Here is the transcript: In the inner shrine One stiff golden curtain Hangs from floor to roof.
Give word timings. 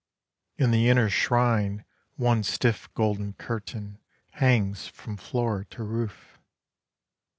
In 0.57 0.71
the 0.71 0.89
inner 0.89 1.11
shrine 1.11 1.85
One 2.15 2.41
stiff 2.41 2.91
golden 2.95 3.33
curtain 3.33 3.99
Hangs 4.31 4.87
from 4.87 5.15
floor 5.15 5.65
to 5.69 5.83
roof. 5.83 6.39